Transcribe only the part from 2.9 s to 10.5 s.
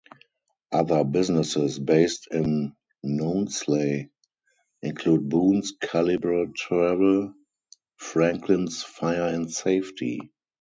Nounsley include Boon's Calibre Travel, Franklins Fire and Safety.